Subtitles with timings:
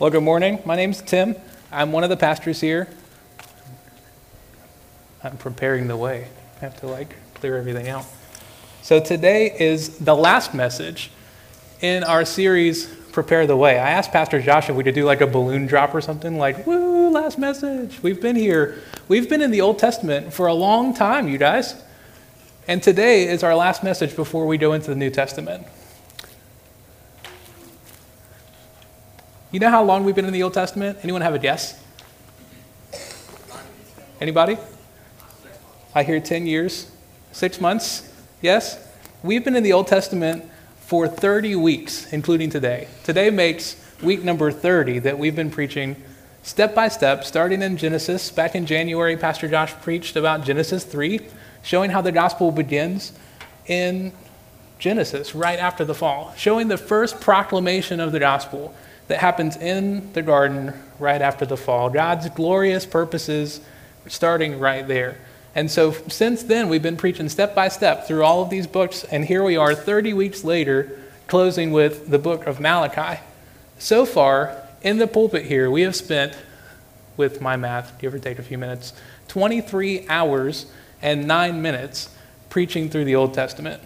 [0.00, 0.58] Well, good morning.
[0.64, 1.36] My name's Tim.
[1.70, 2.88] I'm one of the pastors here.
[5.22, 6.26] I'm preparing the way.
[6.56, 8.04] I have to like clear everything out.
[8.82, 11.12] So today is the last message
[11.80, 13.78] in our series Prepare the Way.
[13.78, 16.66] I asked Pastor Josh if we could do like a balloon drop or something like,
[16.66, 18.02] woo, last message.
[18.02, 18.82] We've been here.
[19.06, 21.80] We've been in the Old Testament for a long time, you guys.
[22.66, 25.64] And today is our last message before we go into the New Testament.
[29.54, 30.98] You know how long we've been in the Old Testament?
[31.04, 31.80] Anyone have a guess?
[34.20, 34.58] Anybody?
[35.94, 36.90] I hear 10 years,
[37.30, 38.12] six months.
[38.42, 38.84] Yes?
[39.22, 40.44] We've been in the Old Testament
[40.80, 42.88] for 30 weeks, including today.
[43.04, 46.02] Today makes week number 30 that we've been preaching
[46.42, 48.32] step by step, starting in Genesis.
[48.32, 51.20] Back in January, Pastor Josh preached about Genesis 3,
[51.62, 53.12] showing how the gospel begins
[53.68, 54.12] in
[54.80, 58.74] Genesis, right after the fall, showing the first proclamation of the gospel
[59.08, 61.90] that happens in the garden right after the fall.
[61.90, 63.60] God's glorious purposes
[64.06, 65.18] starting right there.
[65.54, 69.04] And so since then, we've been preaching step by step through all of these books,
[69.04, 73.20] and here we are 30 weeks later, closing with the book of Malachi.
[73.78, 76.36] So far, in the pulpit here, we have spent,
[77.16, 78.92] with my math, give or take a few minutes,
[79.28, 80.66] 23 hours
[81.00, 82.08] and 9 minutes
[82.50, 83.82] preaching through the Old Testament.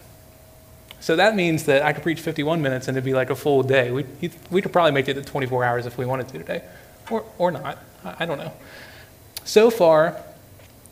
[1.00, 3.62] So that means that I could preach 51 minutes and it'd be like a full
[3.62, 3.90] day.
[3.90, 4.04] We,
[4.50, 6.62] we could probably make it to 24 hours if we wanted to today,
[7.10, 7.78] or, or not.
[8.04, 8.52] I don't know.
[9.44, 10.20] So far,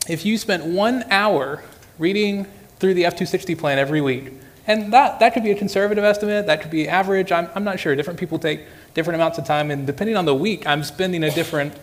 [0.07, 1.63] if you spent one hour
[1.99, 2.45] reading
[2.79, 4.33] through the F 260 plan every week,
[4.65, 7.79] and that, that could be a conservative estimate, that could be average, I'm, I'm not
[7.79, 7.95] sure.
[7.95, 8.61] Different people take
[8.93, 11.73] different amounts of time, and depending on the week, I'm spending a different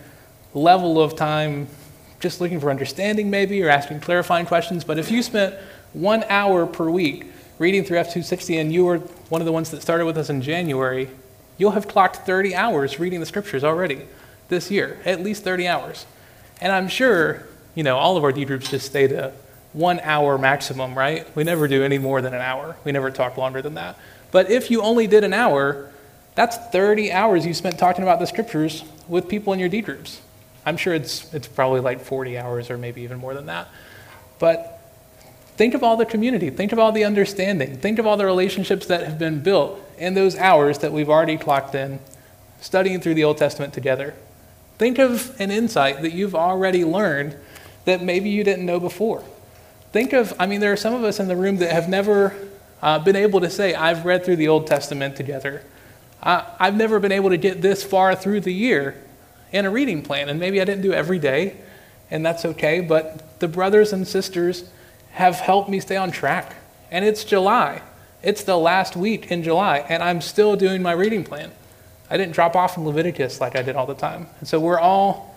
[0.53, 1.67] level of time
[2.19, 4.83] just looking for understanding, maybe, or asking clarifying questions.
[4.83, 5.55] But if you spent
[5.93, 8.97] one hour per week reading through F260 and you were
[9.29, 11.09] one of the ones that started with us in January,
[11.57, 14.01] you'll have clocked 30 hours reading the scriptures already
[14.49, 16.05] this year, at least 30 hours.
[16.61, 19.33] And I'm sure, you know, all of our D groups just stay to
[19.73, 21.33] one hour maximum, right?
[21.35, 22.77] We never do any more than an hour.
[22.83, 23.97] We never talk longer than that.
[24.31, 25.91] But if you only did an hour,
[26.33, 30.21] that's 30 hours you spent talking about the scriptures with people in your D groups.
[30.65, 33.67] I'm sure it's, it's probably like 40 hours or maybe even more than that.
[34.39, 34.74] But
[35.57, 36.49] Think of all the community.
[36.49, 37.77] Think of all the understanding.
[37.77, 41.37] Think of all the relationships that have been built in those hours that we've already
[41.37, 41.99] clocked in
[42.59, 44.15] studying through the Old Testament together.
[44.77, 47.37] Think of an insight that you've already learned
[47.85, 49.23] that maybe you didn't know before.
[49.91, 52.35] Think of, I mean, there are some of us in the room that have never
[52.81, 55.63] uh, been able to say, I've read through the Old Testament together.
[56.21, 58.95] I've never been able to get this far through the year
[59.51, 61.55] in a reading plan, and maybe I didn't do every day,
[62.09, 64.69] and that's okay, but the brothers and sisters
[65.15, 66.55] have helped me stay on track.
[66.91, 67.81] And it's July.
[68.21, 71.51] It's the last week in July, and I'm still doing my reading plan.
[72.09, 74.27] I didn't drop off in Leviticus like I did all the time.
[74.39, 75.35] And so we're all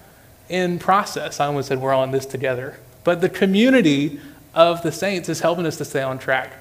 [0.48, 1.38] in process.
[1.38, 2.76] I almost said we're all in this together.
[3.04, 4.20] But the community
[4.52, 6.52] of the saints is helping us to stay on track.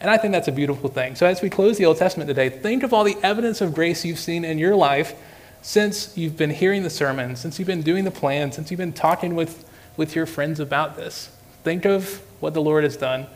[0.00, 1.14] And I think that's a beautiful thing.
[1.14, 4.04] So as we close the Old Testament today, think of all the evidence of grace
[4.04, 5.14] you've seen in your life
[5.60, 8.92] since you've been hearing the sermon, since you've been doing the plan, since you've been
[8.94, 11.28] talking with, with your friends about this.
[11.62, 13.28] Think of what the Lord has done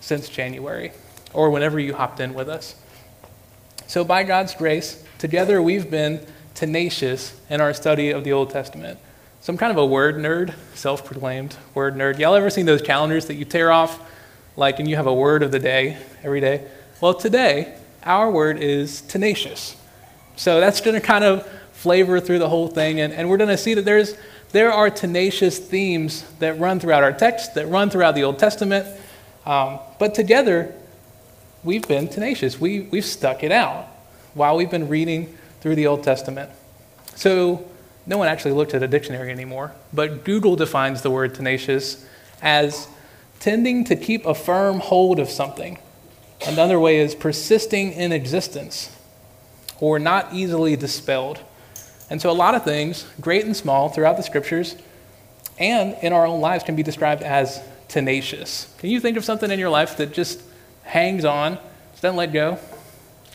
[0.00, 0.90] since January
[1.34, 2.74] or whenever you hopped in with us.
[3.86, 8.98] So, by God's grace, together we've been tenacious in our study of the Old Testament.
[9.42, 12.18] So, I'm kind of a word nerd, self proclaimed word nerd.
[12.18, 14.00] Y'all ever seen those calendars that you tear off,
[14.56, 16.66] like, and you have a word of the day every day?
[17.02, 19.76] Well, today, our word is tenacious.
[20.36, 23.50] So, that's going to kind of flavor through the whole thing, and, and we're going
[23.50, 24.16] to see that there's
[24.52, 28.86] there are tenacious themes that run throughout our text, that run throughout the Old Testament.
[29.44, 30.74] Um, but together,
[31.64, 32.60] we've been tenacious.
[32.60, 33.86] We, we've stuck it out
[34.34, 36.50] while we've been reading through the Old Testament.
[37.14, 37.68] So,
[38.06, 42.06] no one actually looked at a dictionary anymore, but Google defines the word tenacious
[42.40, 42.86] as
[43.40, 45.78] tending to keep a firm hold of something.
[46.46, 48.94] Another way is persisting in existence
[49.80, 51.40] or not easily dispelled.
[52.08, 54.76] And so, a lot of things, great and small, throughout the scriptures
[55.58, 58.72] and in our own lives, can be described as tenacious.
[58.78, 60.40] Can you think of something in your life that just
[60.84, 61.58] hangs on,
[61.92, 62.58] just doesn't let go?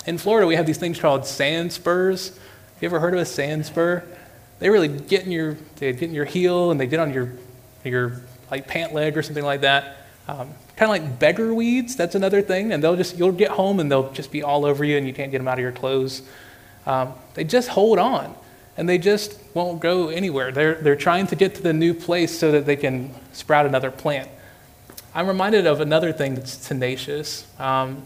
[0.05, 2.29] In Florida, we have these things called sand spurs.
[2.29, 4.03] Have you ever heard of a sand spur?
[4.59, 7.33] They really get in your, they get in your heel and they get on your,
[7.83, 9.97] your like pant leg or something like that.
[10.27, 11.95] Um, kind of like beggar weeds.
[11.95, 12.71] That's another thing.
[12.71, 15.13] And they'll just, you'll get home and they'll just be all over you and you
[15.13, 16.21] can't get them out of your clothes.
[16.85, 18.35] Um, they just hold on
[18.77, 20.51] and they just won't go anywhere.
[20.51, 23.91] They're, they're trying to get to the new place so that they can sprout another
[23.91, 24.29] plant.
[25.13, 27.45] I'm reminded of another thing that's tenacious.
[27.59, 28.03] Um,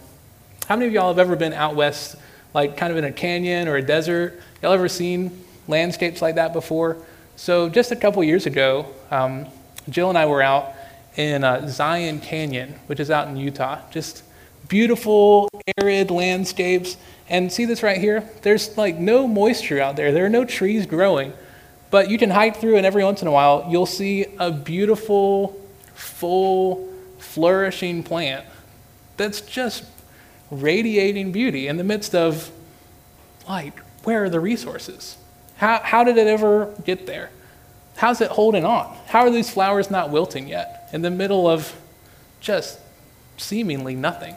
[0.67, 2.15] how many of y'all have ever been out west,
[2.53, 4.41] like kind of in a canyon or a desert?
[4.61, 6.97] Y'all ever seen landscapes like that before?
[7.35, 9.45] So, just a couple years ago, um,
[9.89, 10.73] Jill and I were out
[11.15, 13.79] in uh, Zion Canyon, which is out in Utah.
[13.91, 14.23] Just
[14.67, 15.47] beautiful,
[15.77, 16.97] arid landscapes.
[17.27, 18.29] And see this right here?
[18.41, 21.33] There's like no moisture out there, there are no trees growing.
[21.91, 25.59] But you can hike through, and every once in a while, you'll see a beautiful,
[25.93, 28.45] full, flourishing plant
[29.17, 29.85] that's just
[30.51, 32.51] radiating beauty in the midst of,
[33.47, 35.17] like, where are the resources?
[35.57, 37.29] How, how did it ever get there?
[37.97, 38.95] How's it holding on?
[39.07, 41.73] How are these flowers not wilting yet in the middle of
[42.41, 42.79] just
[43.37, 44.35] seemingly nothing?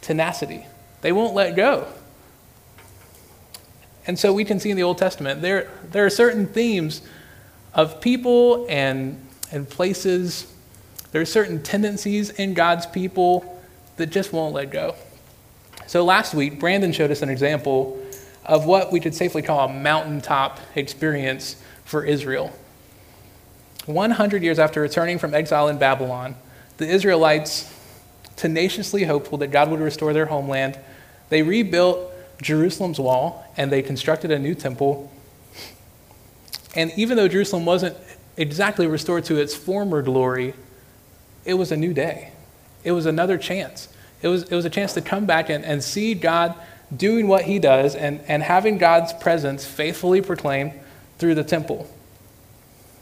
[0.00, 0.66] Tenacity.
[1.02, 1.86] They won't let go.
[4.06, 7.02] And so we can see in the Old Testament there, there are certain themes
[7.74, 9.20] of people and,
[9.52, 10.52] and places,
[11.12, 13.60] there are certain tendencies in God's people
[13.96, 14.94] that just won't let go.
[15.86, 18.00] So last week, Brandon showed us an example
[18.44, 22.52] of what we could safely call a mountaintop experience for Israel.
[23.86, 26.36] 100 years after returning from exile in Babylon,
[26.76, 27.72] the Israelites,
[28.36, 30.78] tenaciously hopeful that God would restore their homeland,
[31.28, 32.09] they rebuilt
[32.40, 35.10] Jerusalem's wall and they constructed a new temple.
[36.74, 37.96] And even though Jerusalem wasn't
[38.36, 40.54] exactly restored to its former glory,
[41.44, 42.32] it was a new day.
[42.84, 43.88] It was another chance.
[44.22, 46.54] It was, it was a chance to come back and, and see God
[46.94, 50.72] doing what he does and, and having God's presence faithfully proclaimed
[51.18, 51.88] through the temple.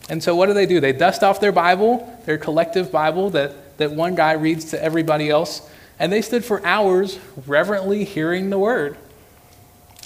[0.09, 0.81] And so, what do they do?
[0.81, 5.29] They dust off their Bible, their collective Bible that, that one guy reads to everybody
[5.29, 5.69] else,
[5.99, 8.97] and they stood for hours reverently hearing the word.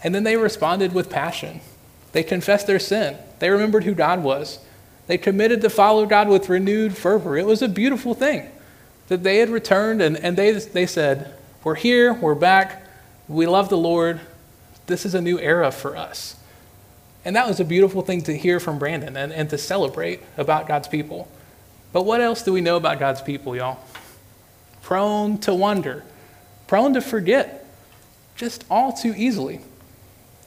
[0.03, 1.61] And then they responded with passion.
[2.13, 4.59] They confessed their sin, they remembered who God was.
[5.09, 7.37] They committed to follow God with renewed fervor.
[7.37, 8.49] It was a beautiful thing
[9.09, 11.35] that they had returned and, and they, they said,
[11.65, 12.87] We're here, we're back,
[13.29, 14.21] we love the Lord,
[14.87, 16.37] this is a new era for us.
[17.25, 20.67] And that was a beautiful thing to hear from Brandon and, and to celebrate about
[20.67, 21.29] God's people.
[21.93, 23.79] But what else do we know about God's people, y'all?
[24.83, 26.05] Prone to wonder,
[26.67, 27.67] prone to forget,
[28.35, 29.61] just all too easily.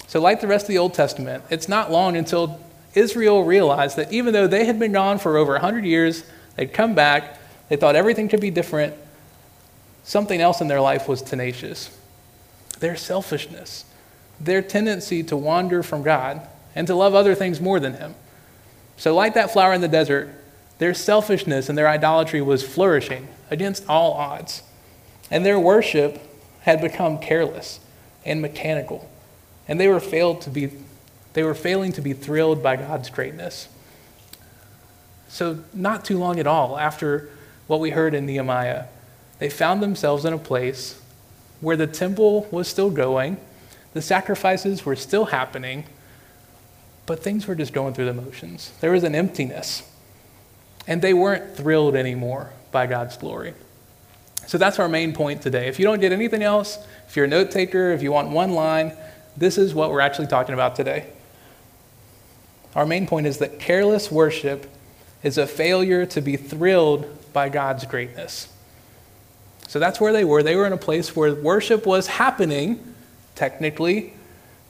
[0.08, 2.60] So, like the rest of the Old Testament, it's not long until
[2.94, 6.24] Israel realized that even though they had been gone for over 100 years,
[6.56, 7.38] they'd come back,
[7.70, 8.94] they thought everything could be different,
[10.04, 11.98] something else in their life was tenacious.
[12.80, 13.86] Their selfishness,
[14.40, 16.42] their tendency to wander from God
[16.76, 18.16] and to love other things more than Him.
[18.98, 20.30] So, like that flower in the desert,
[20.78, 24.62] their selfishness and their idolatry was flourishing against all odds.
[25.32, 26.20] And their worship
[26.62, 27.80] had become careless
[28.26, 29.10] and mechanical.
[29.68, 30.72] And they were, failed to be,
[31.34, 33.68] they were failing to be thrilled by God's greatness.
[35.28, 37.30] So, not too long at all after
[37.68, 38.86] what we heard in Nehemiah,
[39.40, 41.02] they found themselves in a place
[41.62, 43.38] where the temple was still going,
[43.94, 45.86] the sacrifices were still happening,
[47.06, 48.72] but things were just going through the motions.
[48.82, 49.90] There was an emptiness,
[50.88, 53.54] and they weren't thrilled anymore by God's glory.
[54.48, 55.68] So that's our main point today.
[55.68, 56.78] If you don't get anything else,
[57.08, 58.94] if you're a note taker, if you want one line,
[59.38, 61.08] this is what we're actually talking about today.
[62.76, 64.70] Our main point is that careless worship
[65.24, 68.50] is a failure to be thrilled by God's greatness.
[69.68, 70.44] So that's where they were.
[70.44, 72.96] They were in a place where worship was happening,
[73.34, 74.14] technically,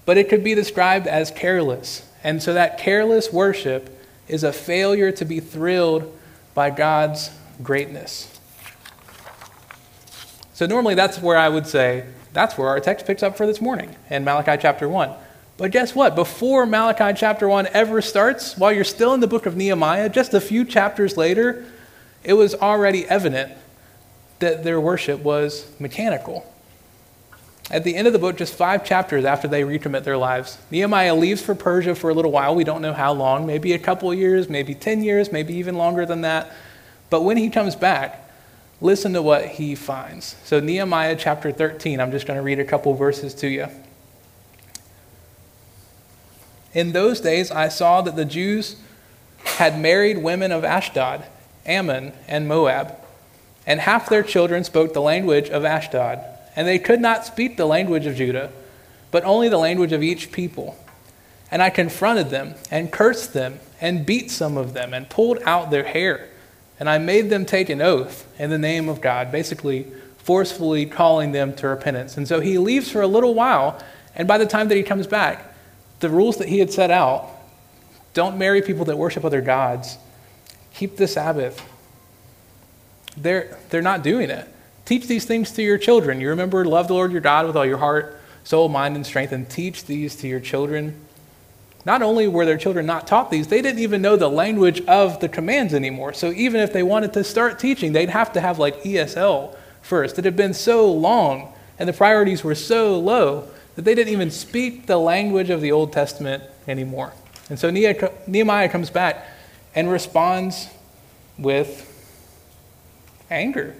[0.05, 2.07] but it could be described as careless.
[2.23, 3.91] And so that careless worship
[4.27, 6.17] is a failure to be thrilled
[6.53, 7.31] by God's
[7.61, 8.39] greatness.
[10.53, 13.61] So normally that's where I would say that's where our text picks up for this
[13.61, 15.11] morning in Malachi chapter 1.
[15.57, 16.15] But guess what?
[16.15, 20.33] Before Malachi chapter 1 ever starts, while you're still in the book of Nehemiah, just
[20.33, 21.65] a few chapters later,
[22.23, 23.53] it was already evident
[24.39, 26.51] that their worship was mechanical.
[27.71, 31.15] At the end of the book, just five chapters after they recommit their lives, Nehemiah
[31.15, 32.53] leaves for Persia for a little while.
[32.53, 36.05] We don't know how long, maybe a couple years, maybe 10 years, maybe even longer
[36.05, 36.51] than that.
[37.09, 38.24] But when he comes back,
[38.81, 40.35] listen to what he finds.
[40.43, 43.67] So, Nehemiah chapter 13, I'm just going to read a couple verses to you.
[46.73, 48.75] In those days, I saw that the Jews
[49.43, 51.23] had married women of Ashdod,
[51.65, 52.97] Ammon, and Moab,
[53.65, 56.23] and half their children spoke the language of Ashdod
[56.55, 58.51] and they could not speak the language of Judah,
[59.11, 60.77] but only the language of each people.
[61.51, 65.69] And I confronted them and cursed them and beat some of them and pulled out
[65.69, 66.29] their hair.
[66.79, 71.31] And I made them take an oath in the name of God, basically forcefully calling
[71.31, 72.17] them to repentance.
[72.17, 73.81] And so he leaves for a little while,
[74.15, 75.53] and by the time that he comes back,
[75.99, 77.29] the rules that he had set out
[78.15, 79.97] don't marry people that worship other gods,
[80.73, 81.61] keep the Sabbath.
[83.17, 84.47] They're, they're not doing it.
[84.85, 86.21] Teach these things to your children.
[86.21, 89.31] You remember, love the Lord your God with all your heart, soul, mind, and strength,
[89.31, 91.04] and teach these to your children.
[91.85, 95.19] Not only were their children not taught these, they didn't even know the language of
[95.19, 96.13] the commands anymore.
[96.13, 100.17] So even if they wanted to start teaching, they'd have to have like ESL first.
[100.17, 104.31] It had been so long and the priorities were so low that they didn't even
[104.31, 107.13] speak the language of the Old Testament anymore.
[107.49, 109.27] And so Nehemiah comes back
[109.75, 110.69] and responds
[111.37, 111.91] with
[113.29, 113.75] anger.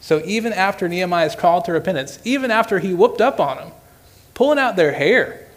[0.00, 3.72] So even after Nehemiah's call to repentance, even after he whooped up on them,
[4.34, 5.47] pulling out their hair,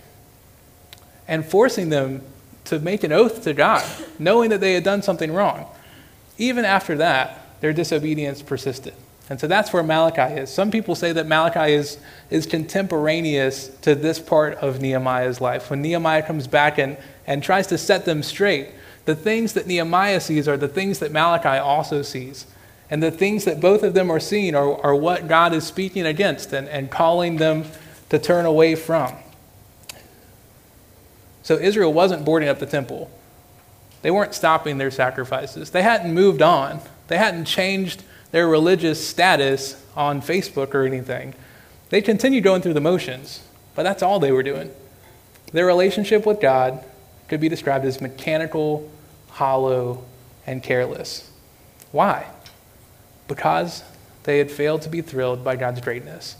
[1.28, 2.22] and forcing them
[2.66, 3.84] to make an oath to God,
[4.20, 5.66] knowing that they had done something wrong,
[6.38, 8.94] even after that, their disobedience persisted.
[9.30, 10.50] And so that's where Malachi is.
[10.50, 11.98] Some people say that Malachi is,
[12.30, 15.70] is contemporaneous to this part of Nehemiah's life.
[15.70, 18.70] When Nehemiah comes back and, and tries to set them straight,
[19.06, 22.46] the things that Nehemiah sees are the things that Malachi also sees.
[22.90, 26.06] And the things that both of them are seeing are, are what God is speaking
[26.06, 27.64] against and, and calling them
[28.10, 29.14] to turn away from.
[31.44, 33.12] So Israel wasn't boarding up the temple.
[34.02, 35.72] They weren't stopping their sacrifices.
[35.72, 36.82] They hadn't moved on.
[37.08, 41.34] They hadn't changed their religious status on Facebook or anything.
[41.90, 43.44] They continued going through the motions,
[43.76, 44.72] but that's all they were doing.
[45.52, 46.84] Their relationship with God
[47.28, 48.90] could be described as mechanical,
[49.30, 50.04] hollow,
[50.48, 51.30] and careless.
[51.92, 52.28] Why?
[53.28, 53.84] Because
[54.24, 56.38] they had failed to be thrilled by God's greatness.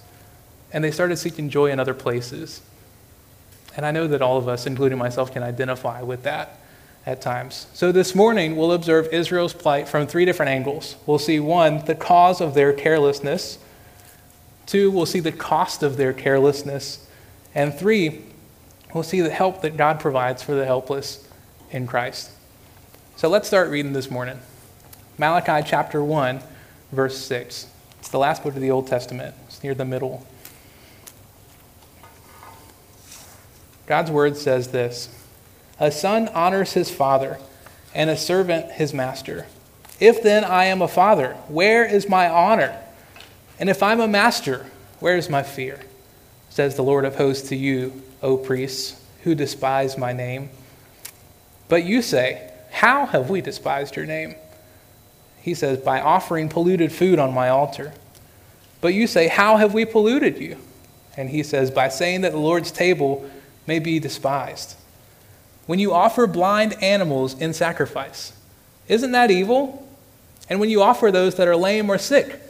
[0.72, 2.62] And they started seeking joy in other places.
[3.76, 6.60] And I know that all of us, including myself, can identify with that
[7.06, 7.68] at times.
[7.74, 10.96] So this morning, we'll observe Israel's plight from three different angles.
[11.06, 13.58] We'll see one, the cause of their carelessness.
[14.66, 17.08] Two, we'll see the cost of their carelessness.
[17.56, 18.24] And three,
[18.94, 21.28] we'll see the help that God provides for the helpless
[21.72, 22.32] in Christ.
[23.16, 24.40] So let's start reading this morning.
[25.18, 26.42] Malachi chapter 1,
[26.92, 27.68] verse 6.
[28.00, 30.26] It's the last book of the Old Testament, it's near the middle.
[33.92, 35.10] God's word says this.
[35.78, 37.40] A son honors his father,
[37.94, 39.48] and a servant his master.
[40.00, 42.82] If then I am a father, where is my honor?
[43.60, 44.66] And if I'm a master,
[45.02, 45.82] where is my fear?
[46.50, 50.52] Says the Lord of hosts to you, O priests, who despise my name.
[51.68, 54.36] But you say, How have we despised your name?
[55.42, 57.92] He says, By offering polluted food on my altar.
[58.80, 60.56] But you say, How have we polluted you?
[61.18, 63.30] And he says, By saying that the Lord's table
[63.68, 64.76] may be despised
[65.66, 68.34] when you offer blind animals in sacrifice.
[68.88, 69.88] Isn't that evil?
[70.50, 72.42] And when you offer those that are lame or sick,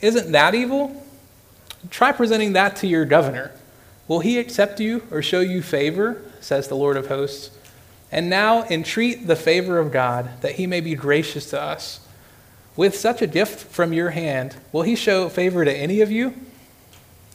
[0.00, 1.04] isn't that evil?
[1.90, 3.50] Try presenting that to your governor.
[4.06, 6.22] Will he accept you or show you favor?
[6.40, 7.50] says the Lord of hosts.
[8.12, 11.98] And now entreat the favor of God that he may be gracious to us.
[12.76, 16.34] With such a gift from your hand, will he show favor to any of you?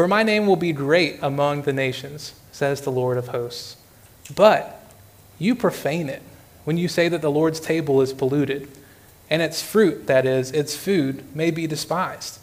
[0.00, 3.76] For my name will be great among the nations, says the Lord of hosts.
[4.34, 4.82] But
[5.38, 6.22] you profane it
[6.64, 8.66] when you say that the Lord's table is polluted,
[9.28, 12.38] and its fruit, that is, its food, may be despised.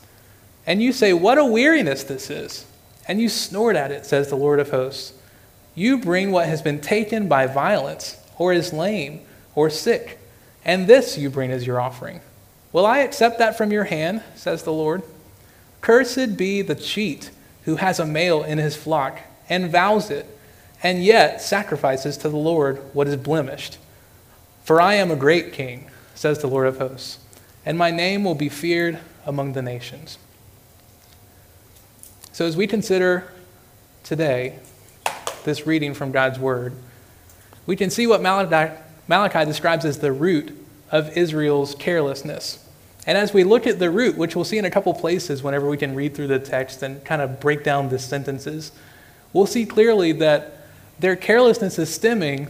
[0.67, 2.67] And you say, What a weariness this is!
[3.07, 5.13] And you snort at it, says the Lord of hosts.
[5.73, 9.21] You bring what has been taken by violence, or is lame,
[9.55, 10.19] or sick,
[10.63, 12.21] and this you bring as your offering.
[12.71, 15.01] Will I accept that from your hand, says the Lord?
[15.81, 17.31] Cursed be the cheat
[17.67, 19.19] who has a male in his flock
[19.49, 20.25] and vows it,
[20.81, 23.77] and yet sacrifices to the Lord what is blemished.
[24.63, 27.19] For I am a great king, says the Lord of hosts,
[27.65, 30.17] and my name will be feared among the nations.
[32.31, 33.33] So, as we consider
[34.05, 34.59] today
[35.43, 36.73] this reading from God's word,
[37.65, 38.73] we can see what Malachi,
[39.09, 40.57] Malachi describes as the root
[40.89, 42.65] of Israel's carelessness.
[43.07, 45.67] And as we look at the root, which we'll see in a couple places whenever
[45.67, 48.73] we can read through the text and kind of break down the sentences,
[49.31, 50.67] we'll see clearly that
[50.99, 52.47] their carelessness is stemming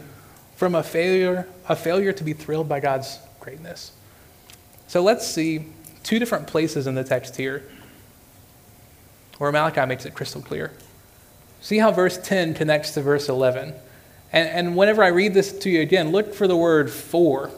[0.56, 3.92] from a failure, a failure to be thrilled by God's greatness.
[4.88, 5.68] So let's see
[6.02, 7.64] two different places in the text here
[9.38, 10.72] where Malachi makes it crystal clear.
[11.62, 13.76] See how verse 10 connects to verse 11.
[14.34, 17.52] And, and whenever I read this to you again, look for the word for,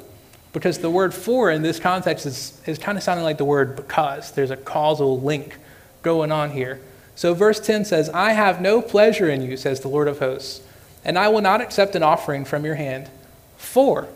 [0.53, 3.75] because the word for in this context is, is kind of sounding like the word
[3.75, 4.31] because.
[4.31, 5.57] There's a causal link
[6.01, 6.79] going on here.
[7.15, 10.61] So verse 10 says, I have no pleasure in you, says the Lord of hosts
[11.03, 13.09] and I will not accept an offering from your hand.
[13.57, 14.07] For,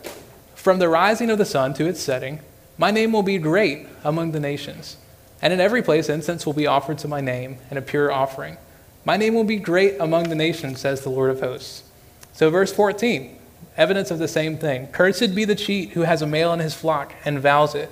[0.56, 2.40] From the rising of the sun to its setting,
[2.78, 4.98] my name will be great among the nations.
[5.42, 8.58] And in every place, incense will be offered to my name and a pure offering.
[9.04, 11.84] My name will be great among the nations, says the Lord of hosts.
[12.32, 13.38] So, verse 14,
[13.77, 14.88] evidence of the same thing.
[14.88, 17.89] Cursed be the cheat who has a male in his flock and vows it,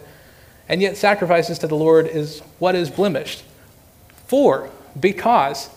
[0.69, 3.43] and yet sacrifices to the Lord is what is blemished.
[4.27, 4.69] For,
[4.99, 5.69] because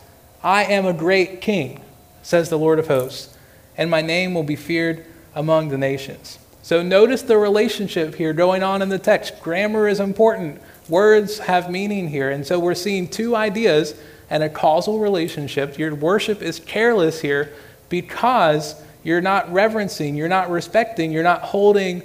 [0.42, 1.82] I am a great king,
[2.22, 3.36] says the Lord of hosts,
[3.76, 6.38] and my name will be feared among the nations.
[6.62, 9.42] So notice the relationship here going on in the text.
[9.42, 12.30] Grammar is important, words have meaning here.
[12.30, 13.94] And so we're seeing two ideas
[14.30, 15.78] and a causal relationship.
[15.78, 17.52] Your worship is careless here
[17.88, 22.02] because you're not reverencing, you're not respecting, you're not holding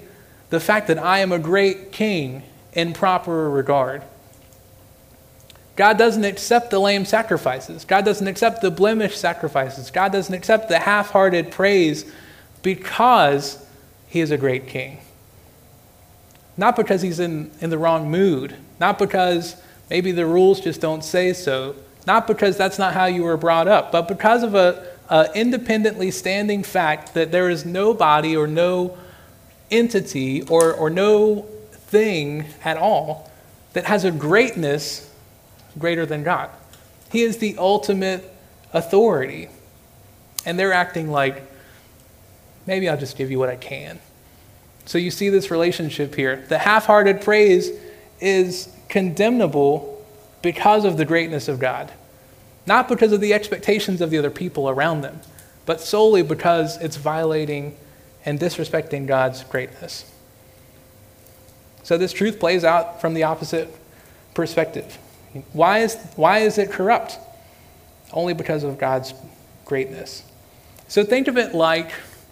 [0.50, 4.04] the fact that I am a great king in proper regard.
[5.76, 7.86] God doesn't accept the lame sacrifices.
[7.86, 9.92] God doesn't accept the blemished sacrifices.
[9.92, 12.12] God doesn't accept the half hearted praise
[12.62, 13.66] because
[14.10, 15.00] he is a great king.
[16.58, 19.56] Not because he's in, in the wrong mood, not because
[19.90, 21.76] maybe the rules just don't say so,
[22.06, 26.12] not because that's not how you were brought up, but because of a, a independently
[26.12, 28.98] standing fact that there is no body or no
[29.72, 33.32] entity or, or no thing at all
[33.74, 35.12] that has a greatness
[35.78, 36.50] greater than God.
[37.12, 38.32] He is the ultimate
[38.74, 39.50] authority.
[40.46, 41.44] And they're acting like
[42.66, 44.00] maybe I'll just give you what I can.
[44.86, 46.46] So you see this relationship here.
[46.50, 47.72] The half hearted praise
[48.20, 50.04] is condemnable
[50.42, 51.92] because of the greatness of God,
[52.70, 55.20] not because of the expectations of the other people around them,
[55.66, 57.76] but solely because it's violating
[58.24, 60.10] and disrespecting God's greatness.
[61.84, 63.76] So this truth plays out from the opposite
[64.36, 64.98] perspective.
[65.52, 67.18] Why is, why is it corrupt?
[68.14, 69.14] Only because of God's
[69.66, 70.24] greatness.
[70.88, 71.92] So think of it like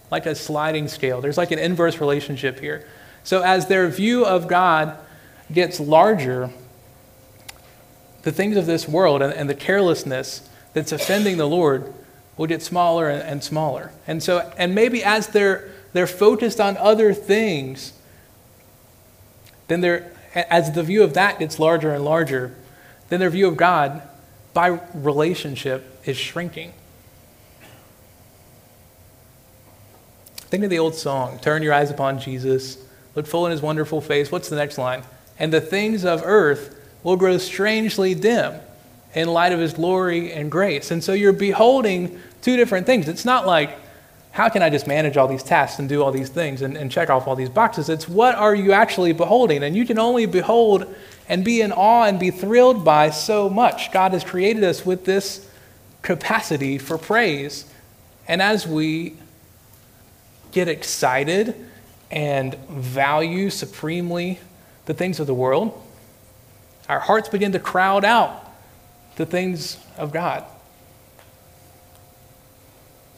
[0.10, 1.20] like a sliding scale.
[1.22, 2.88] There's like an inverse relationship here.
[3.24, 4.98] So as their view of God
[5.52, 6.50] gets larger,
[8.28, 11.94] the things of this world and, and the carelessness that's offending the Lord
[12.36, 13.94] will get smaller and, and smaller.
[14.06, 17.94] And so, and maybe as they're they're focused on other things,
[19.70, 22.54] then they're as the view of that gets larger and larger,
[23.08, 24.02] then their view of God
[24.54, 26.74] by relationship is shrinking.
[30.36, 32.78] Think of the old song, Turn Your Eyes Upon Jesus,
[33.16, 34.34] look full in his wonderful face.
[34.34, 35.04] What's the next line?
[35.40, 36.77] And the things of earth
[37.08, 38.54] will grow strangely dim
[39.14, 40.92] in light of his glory and grace.
[40.92, 43.08] And so you're beholding two different things.
[43.08, 43.78] It's not like,
[44.32, 46.92] how can I just manage all these tasks and do all these things and, and
[46.92, 47.88] check off all these boxes?
[47.88, 49.64] It's what are you actually beholding?
[49.64, 50.94] And you can only behold
[51.30, 53.94] and be in awe and be thrilled by so much.
[53.94, 55.50] God has created us with this
[56.02, 57.72] capacity for praise.
[58.28, 59.16] And as we
[60.52, 61.56] get excited
[62.12, 64.42] and value supremely
[64.88, 65.86] the things of the world,
[66.90, 68.44] our hearts begin to crowd out
[69.16, 70.46] the things of God.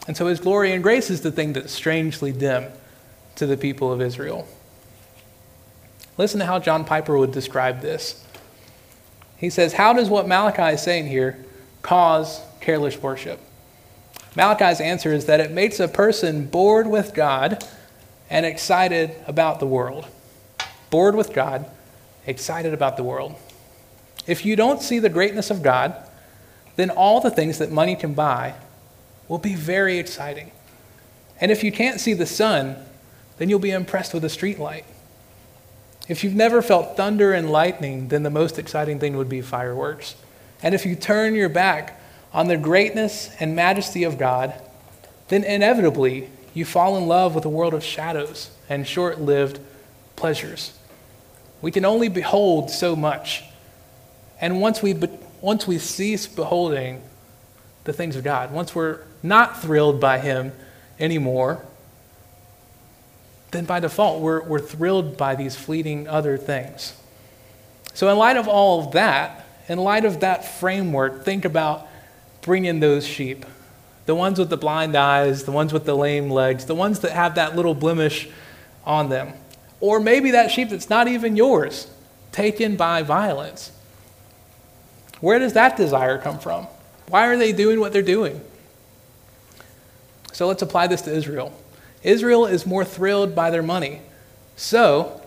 [0.07, 2.65] And so his glory and grace is the thing that's strangely dim
[3.35, 4.47] to the people of Israel.
[6.17, 8.25] Listen to how John Piper would describe this.
[9.37, 11.45] He says, How does what Malachi is saying here
[11.81, 13.39] cause careless worship?
[14.35, 17.63] Malachi's answer is that it makes a person bored with God
[18.29, 20.07] and excited about the world.
[20.89, 21.65] Bored with God,
[22.25, 23.35] excited about the world.
[24.29, 25.95] If you don't see the greatness of God,
[26.75, 28.53] then all the things that money can buy
[29.27, 30.51] will be very exciting.
[31.41, 32.75] And if you can't see the sun,
[33.39, 34.83] then you'll be impressed with a streetlight.
[36.07, 40.15] If you've never felt thunder and lightning, then the most exciting thing would be fireworks.
[40.61, 41.99] And if you turn your back
[42.31, 44.53] on the greatness and majesty of God,
[45.29, 49.59] then inevitably you fall in love with a world of shadows and short lived
[50.15, 50.77] pleasures.
[51.63, 53.43] We can only behold so much.
[54.41, 54.95] And once we,
[55.41, 57.01] once we cease beholding
[57.83, 60.51] the things of God, once we're not thrilled by Him
[60.99, 61.65] anymore,
[63.51, 66.95] then by default we're, we're thrilled by these fleeting other things.
[67.93, 71.87] So, in light of all of that, in light of that framework, think about
[72.41, 73.45] bringing those sheep
[74.09, 77.11] the ones with the blind eyes, the ones with the lame legs, the ones that
[77.11, 78.27] have that little blemish
[78.83, 79.33] on them.
[79.79, 81.85] Or maybe that sheep that's not even yours,
[82.31, 83.71] taken by violence.
[85.21, 86.67] Where does that desire come from?
[87.07, 88.41] Why are they doing what they're doing?
[90.31, 91.51] So let's apply this to Israel.
[92.03, 94.01] Israel is more thrilled by their money.
[94.55, 95.21] So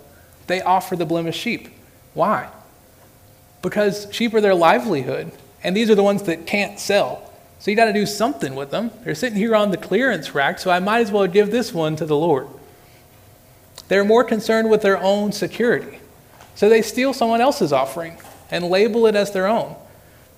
[0.47, 1.69] they offer the blemished sheep.
[2.15, 2.49] Why?
[3.61, 5.33] Because sheep are their livelihood.
[5.63, 7.31] And these are the ones that can't sell.
[7.59, 8.91] So you got to do something with them.
[9.05, 11.95] They're sitting here on the clearance rack, so I might as well give this one
[11.97, 12.49] to the Lord.
[13.89, 16.01] They're more concerned with their own security.
[16.55, 18.17] So they steal someone else's offering
[18.51, 19.77] and label it as their own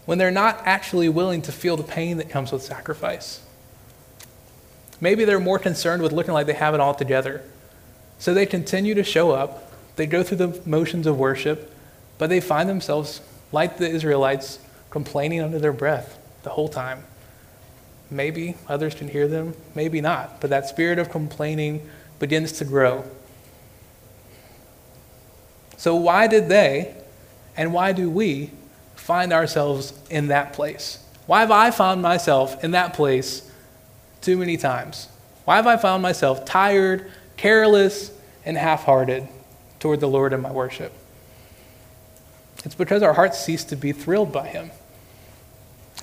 [0.04, 3.40] when they're not actually willing to feel the pain that comes with sacrifice.
[5.00, 7.42] Maybe they're more concerned with looking like they have it all together.
[8.18, 11.74] So they continue to show up, they go through the motions of worship,
[12.18, 13.20] but they find themselves,
[13.52, 14.58] like the Israelites,
[14.90, 17.04] complaining under their breath the whole time.
[18.10, 21.88] Maybe others can hear them, maybe not, but that spirit of complaining
[22.18, 23.04] begins to grow.
[25.76, 26.94] So, why did they
[27.56, 28.50] and why do we
[29.04, 30.98] find ourselves in that place?
[31.26, 33.46] Why have I found myself in that place
[34.22, 35.08] too many times?
[35.44, 38.10] Why have I found myself tired, careless,
[38.46, 39.28] and half hearted
[39.78, 40.90] toward the Lord in my worship?
[42.64, 44.70] It's because our hearts cease to be thrilled by Him.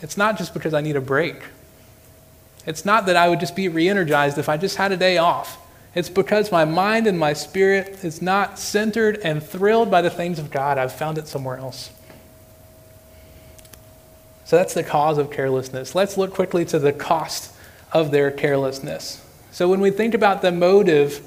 [0.04, 1.42] It's not just because I need a break.
[2.68, 5.18] It's not that I would just be re energized if I just had a day
[5.18, 5.58] off.
[5.96, 10.38] It's because my mind and my spirit is not centered and thrilled by the things
[10.38, 10.78] of God.
[10.78, 11.90] I've found it somewhere else.
[14.52, 15.96] So that's the cause of carelessness.
[15.96, 17.56] Let's look quickly to the cost
[17.94, 19.26] of their carelessness.
[19.50, 21.26] So when we think about the motive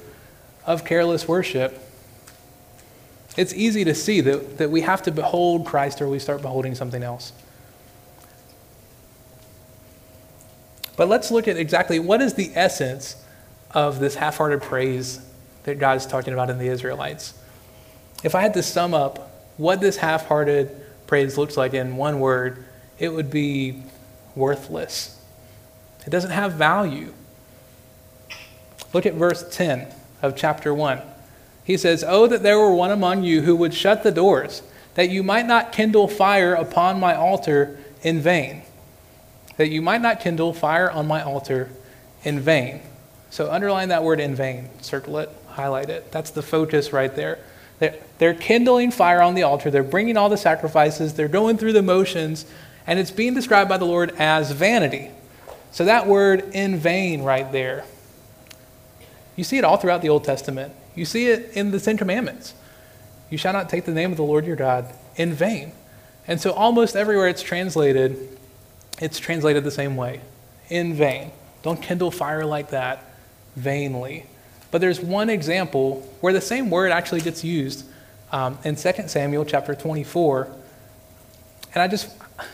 [0.67, 1.81] of careless worship,
[3.35, 6.75] it's easy to see that, that we have to behold Christ or we start beholding
[6.75, 7.33] something else.
[10.95, 13.17] But let's look at exactly what is the essence
[13.71, 15.19] of this half hearted praise
[15.63, 17.33] that God is talking about in the Israelites.
[18.23, 22.21] If I had to sum up what this half hearted praise looks like in one
[22.21, 22.67] word,
[22.99, 23.83] it would be
[24.35, 25.21] worthless.
[26.07, 27.13] It doesn't have value.
[28.93, 29.89] Look at verse 10
[30.23, 31.01] of chapter 1.
[31.65, 34.63] He says, Oh, that there were one among you who would shut the doors,
[34.95, 38.63] that you might not kindle fire upon my altar in vain.
[39.57, 41.71] That you might not kindle fire on my altar
[42.23, 42.81] in vain.
[43.31, 46.13] So underline that word in vain, circle it, highlight it.
[46.13, 47.39] That's the focus right there.
[48.19, 51.83] They're, kindling fire on the altar, they're bringing all the sacrifices, they're going through the
[51.83, 52.47] motions,
[52.87, 55.11] and it's being described by the Lord as vanity.
[55.71, 57.85] So that word in vain right there,
[59.37, 60.73] you see it all throughout the Old Testament.
[60.95, 62.55] You see it in the Ten Commandments.
[63.31, 65.73] You shall not take the name of the Lord your God in vain.
[66.27, 68.39] And so almost everywhere it's translated,
[69.01, 70.21] it's translated the same way
[70.69, 71.33] in vain.
[71.63, 73.05] Don't kindle fire like that
[73.57, 74.27] vainly.
[74.71, 77.85] But there's one example where the same word actually gets used
[78.33, 80.49] um, in 2 Samuel chapter 24.
[81.75, 82.09] And I just,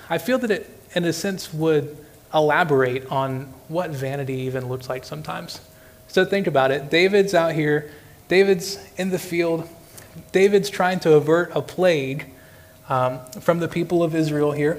[0.09, 1.97] I feel that it, in a sense, would
[2.33, 5.61] elaborate on what vanity even looks like sometimes.
[6.09, 6.91] So think about it.
[6.91, 7.91] David's out here,
[8.29, 9.69] David's in the field,
[10.33, 12.27] David's trying to avert a plague
[12.89, 14.79] um, from the people of Israel here.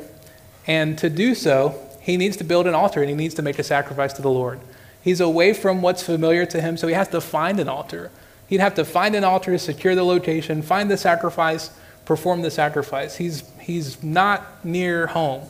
[0.68, 3.60] And to do so, he needs to build an altar and he needs to make
[3.60, 4.60] a sacrifice to the Lord.
[5.02, 8.12] He's away from what's familiar to him, so he has to find an altar.
[8.48, 11.72] He'd have to find an altar, secure the location, find the sacrifice,
[12.06, 13.18] perform the sacrifice.
[13.18, 15.44] He's, he's not near home.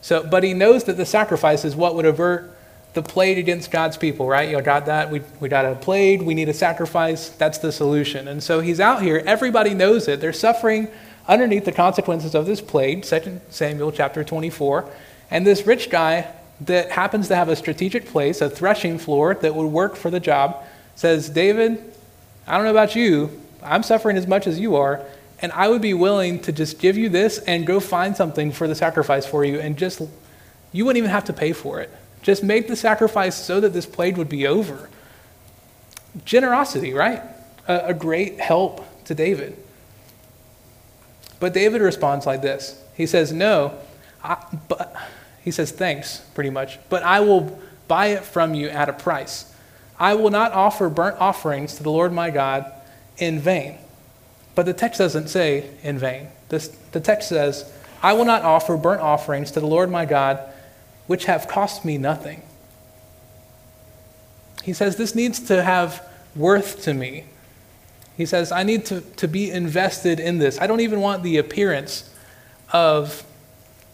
[0.00, 2.54] So, but he knows that the sacrifice is what would avert
[2.94, 4.48] the plague against God's people, right?
[4.48, 5.10] You got that?
[5.10, 7.28] We, we got a plague, we need a sacrifice.
[7.30, 8.28] That's the solution.
[8.28, 9.22] And so he's out here.
[9.26, 10.20] Everybody knows it.
[10.20, 10.88] They're suffering
[11.26, 14.88] underneath the consequences of this plague, 2 Samuel chapter 24.
[15.30, 19.54] And this rich guy that happens to have a strategic place, a threshing floor that
[19.54, 20.62] would work for the job,
[20.94, 21.82] says, David,
[22.46, 25.00] I don't know about you, I'm suffering as much as you are,
[25.44, 28.66] and I would be willing to just give you this and go find something for
[28.66, 30.00] the sacrifice for you, and just,
[30.72, 31.90] you wouldn't even have to pay for it.
[32.22, 34.88] Just make the sacrifice so that this plague would be over.
[36.24, 37.20] Generosity, right?
[37.68, 39.54] A, a great help to David.
[41.40, 43.78] But David responds like this He says, No,
[44.22, 44.96] I, but
[45.42, 49.54] he says, Thanks, pretty much, but I will buy it from you at a price.
[50.00, 52.72] I will not offer burnt offerings to the Lord my God
[53.18, 53.76] in vain.
[54.54, 56.28] But the text doesn't say in vain.
[56.48, 60.40] This, the text says, I will not offer burnt offerings to the Lord my God,
[61.06, 62.42] which have cost me nothing.
[64.62, 67.24] He says, This needs to have worth to me.
[68.16, 70.60] He says, I need to, to be invested in this.
[70.60, 72.14] I don't even want the appearance
[72.72, 73.24] of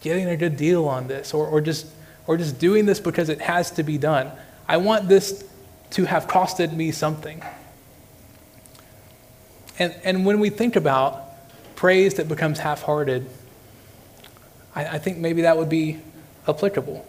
[0.01, 1.87] getting a good deal on this or, or, just,
[2.27, 4.31] or just doing this because it has to be done.
[4.67, 5.43] I want this
[5.91, 7.43] to have costed me something.
[9.81, 11.23] And, and when we think about
[11.75, 13.27] praise that becomes half hearted,
[14.75, 15.97] I, I think maybe that would be
[16.47, 17.03] applicable.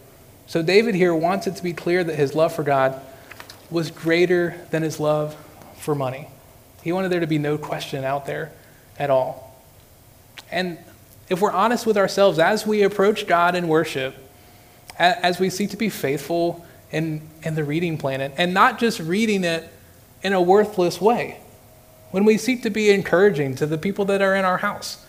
[0.47, 2.99] So David here wants it to be clear that his love for God
[3.71, 5.37] was greater than his love
[5.77, 6.29] for money.
[6.83, 8.53] He wanted there to be no question out there
[8.99, 9.55] at all.
[10.51, 10.79] And
[11.29, 14.17] if we're honest with ourselves as we approach God in worship,
[14.99, 19.45] as we seek to be faithful in, in the reading plan, and not just reading
[19.45, 19.71] it
[20.23, 21.39] in a worthless way.
[22.12, 25.05] When we seek to be encouraging to the people that are in our house,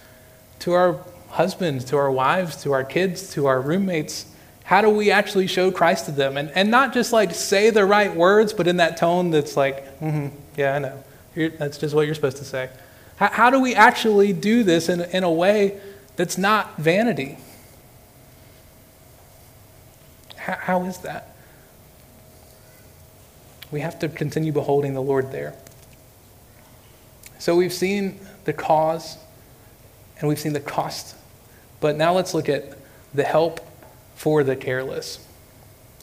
[0.59, 4.25] to our husbands, to our wives, to our kids, to our roommates?
[4.63, 6.35] How do we actually show Christ to them?
[6.35, 9.99] And, and not just like say the right words, but in that tone that's like,
[9.99, 11.03] mm-hmm, yeah, I know.
[11.35, 12.69] You're, that's just what you're supposed to say.
[13.17, 15.79] How, how do we actually do this in, in a way
[16.15, 17.37] that's not vanity?
[20.43, 21.29] how, how is that?
[23.71, 25.55] We have to continue beholding the Lord there.
[27.43, 29.17] So we've seen the cause
[30.17, 31.13] and we've seen the cost.
[31.82, 32.77] But now let's look at
[33.13, 33.60] the help
[34.15, 35.19] for the careless.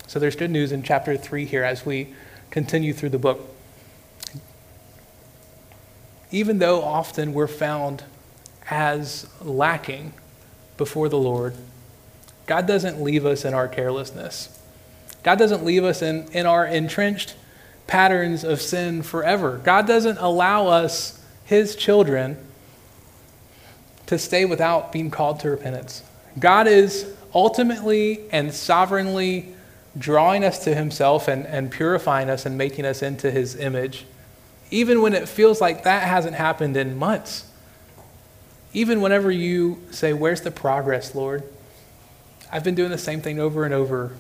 [0.07, 2.13] So there's good news in chapter 3 here as we
[2.51, 3.41] continue through the book.
[6.31, 8.05] Even though often we're found
[8.69, 10.13] as lacking
[10.77, 11.55] before the Lord,
[12.45, 14.61] God doesn't leave us in our carelessness.
[15.23, 17.35] God doesn't leave us in, in our entrenched
[17.87, 19.57] patterns of sin forever.
[19.57, 21.17] God doesn't allow us,
[21.51, 22.37] His children,
[24.07, 26.05] to stay without being called to repentance.
[26.39, 29.57] God is ultimately and sovereignly
[29.99, 34.05] drawing us to Himself and, and purifying us and making us into His image,
[34.71, 37.51] even when it feels like that hasn't happened in months.
[38.73, 41.43] Even whenever you say, Where's the progress, Lord?
[42.53, 44.13] I've been doing the same thing over and over.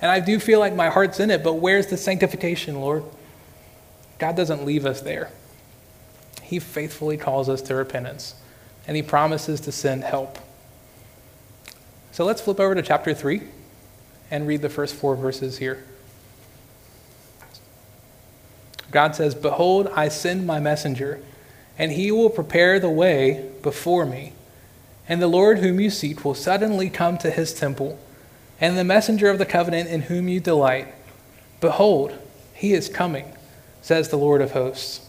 [0.00, 3.02] And I do feel like my heart's in it, but where's the sanctification, Lord?
[4.20, 5.32] God doesn't leave us there.
[6.52, 8.34] He faithfully calls us to repentance,
[8.86, 10.38] and He promises to send help.
[12.10, 13.40] So let's flip over to chapter 3
[14.30, 15.82] and read the first four verses here.
[18.90, 21.22] God says, Behold, I send my messenger,
[21.78, 24.34] and he will prepare the way before me.
[25.08, 27.98] And the Lord whom you seek will suddenly come to his temple,
[28.60, 30.92] and the messenger of the covenant in whom you delight.
[31.62, 32.12] Behold,
[32.52, 33.32] he is coming,
[33.80, 35.08] says the Lord of hosts.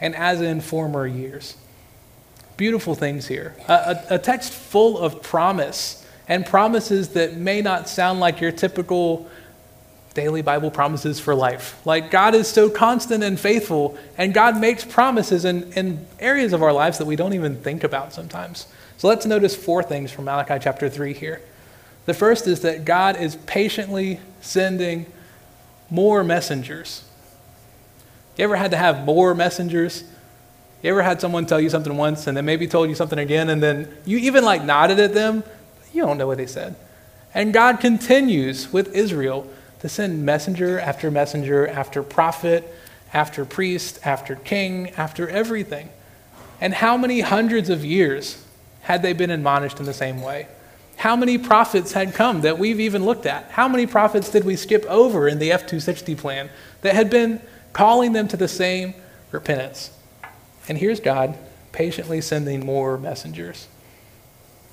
[0.00, 1.56] and as in former years.
[2.56, 3.54] Beautiful things here.
[3.68, 8.52] A, a, a text full of promise and promises that may not sound like your
[8.52, 9.28] typical
[10.14, 11.84] daily Bible promises for life.
[11.84, 16.62] Like God is so constant and faithful, and God makes promises in, in areas of
[16.62, 18.66] our lives that we don't even think about sometimes.
[18.96, 21.40] So let's notice four things from Malachi chapter 3 here.
[22.06, 25.06] The first is that God is patiently sending
[25.90, 27.04] more messengers.
[28.36, 30.04] You ever had to have more messengers?
[30.82, 33.48] You ever had someone tell you something once and then maybe told you something again
[33.48, 35.44] and then you even like nodded at them?
[35.92, 36.74] You don't know what they said.
[37.32, 42.68] And God continues with Israel to send messenger after messenger after prophet
[43.12, 45.88] after priest after king after everything.
[46.60, 48.44] And how many hundreds of years
[48.82, 50.48] had they been admonished in the same way?
[50.96, 53.50] How many prophets had come that we've even looked at?
[53.50, 56.50] How many prophets did we skip over in the F 260 plan
[56.82, 57.40] that had been
[57.74, 58.94] calling them to the same
[59.30, 59.90] repentance?
[60.66, 61.36] And here's God
[61.72, 63.68] patiently sending more messengers.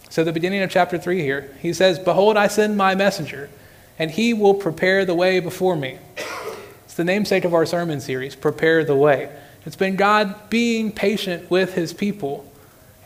[0.09, 3.49] So, the beginning of chapter 3 here, he says, Behold, I send my messenger,
[3.97, 5.97] and he will prepare the way before me.
[6.91, 9.33] It's the namesake of our sermon series, Prepare the Way.
[9.65, 12.51] It's been God being patient with his people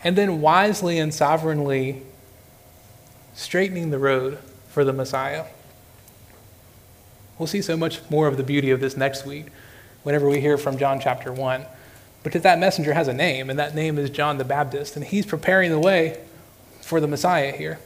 [0.02, 2.02] and then wisely and sovereignly
[3.34, 5.44] straightening the road for the Messiah.
[7.38, 9.46] We'll see so much more of the beauty of this next week
[10.06, 11.66] whenever we hear from John chapter 1.
[12.22, 15.26] Because that messenger has a name, and that name is John the Baptist, and he's
[15.26, 16.20] preparing the way
[16.80, 17.78] for the Messiah here.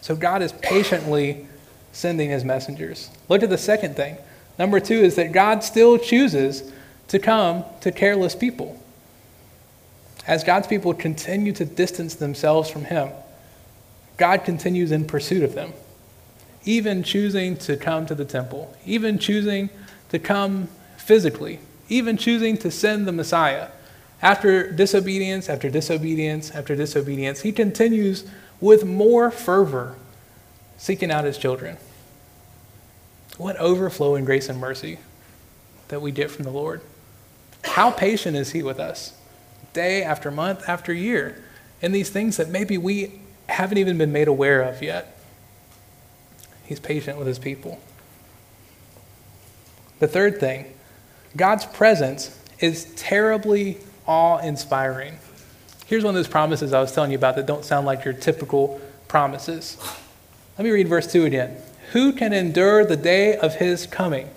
[0.00, 1.46] So God is patiently
[1.92, 3.10] sending his messengers.
[3.28, 4.16] Look at the second thing.
[4.58, 6.72] Number two is that God still chooses
[7.08, 8.82] to come to careless people
[10.26, 13.10] as God's people continue to distance themselves from Him,
[14.16, 15.72] God continues in pursuit of them,
[16.64, 19.68] even choosing to come to the temple, even choosing
[20.10, 20.68] to come
[21.02, 23.68] physically, even choosing to send the Messiah.
[24.20, 28.24] After disobedience, after disobedience, after disobedience, He continues
[28.60, 29.96] with more fervor
[30.78, 31.76] seeking out His children.
[33.36, 34.98] What overflowing grace and mercy
[35.88, 36.80] that we get from the Lord.
[37.64, 39.14] How patient is He with us?
[39.72, 41.42] day after month after year
[41.80, 45.16] in these things that maybe we haven't even been made aware of yet.
[46.64, 47.80] He's patient with his people.
[49.98, 50.72] The third thing
[51.36, 55.18] God's presence is terribly awe inspiring.
[55.86, 58.14] Here's one of those promises I was telling you about that don't sound like your
[58.14, 59.76] typical promises.
[60.58, 61.56] Let me read verse 2 again.
[61.92, 64.30] Who can endure the day of his coming?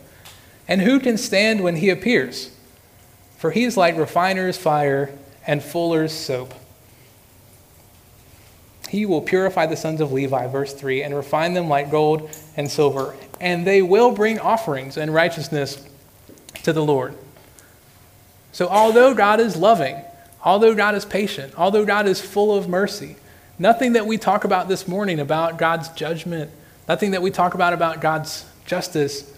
[0.68, 2.56] And who can stand when he appears?
[3.38, 5.12] For he is like refiner's fire
[5.46, 6.54] and fuller's soap.
[8.90, 12.70] He will purify the sons of Levi, verse 3, and refine them like gold and
[12.70, 13.16] silver.
[13.40, 15.86] And they will bring offerings and righteousness
[16.64, 17.16] to the Lord.
[18.52, 20.02] So, although God is loving,
[20.44, 23.18] although God is patient, although God is full of mercy,
[23.60, 26.52] nothing that we talk about this morning about God's judgment,
[26.88, 29.32] nothing that we talk about about God's justice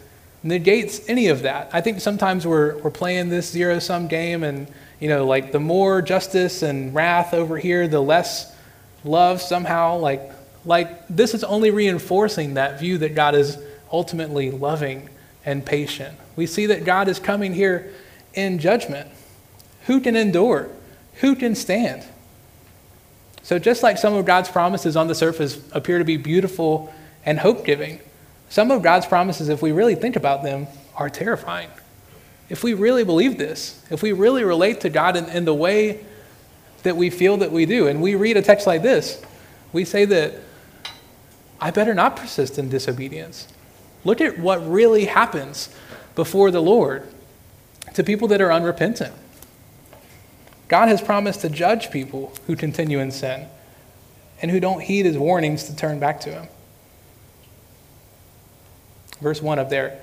[0.43, 1.69] negates any of that.
[1.73, 4.67] I think sometimes we're, we're playing this zero sum game, and,
[4.99, 8.55] you know, like the more justice and wrath over here, the less
[9.03, 9.97] love somehow.
[9.97, 10.31] Like,
[10.63, 13.57] like this is only reinforcing that view that God is
[13.91, 15.09] ultimately loving
[15.47, 16.15] and patient.
[16.35, 17.91] We see that God is coming here
[18.33, 19.09] in judgment.
[19.85, 20.69] Who can endure?
[21.21, 22.03] Who can stand?
[23.41, 26.93] So, just like some of God's promises on the surface appear to be beautiful
[27.25, 28.01] and hope giving,
[28.49, 31.69] some of God's promises, if we really think about them, are terrifying.
[32.49, 36.05] If we really believe this, if we really relate to God in, in the way
[36.83, 39.21] that we feel that we do, and we read a text like this,
[39.71, 40.33] we say that
[41.61, 43.47] I better not persist in disobedience.
[44.03, 45.69] Look at what really happens
[46.15, 47.07] before the Lord
[47.93, 49.13] to people that are unrepentant.
[50.67, 53.47] God has promised to judge people who continue in sin
[54.41, 56.47] and who don't heed his warnings to turn back to him.
[59.21, 59.99] Verse 1 up there